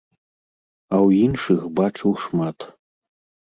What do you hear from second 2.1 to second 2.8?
шмат.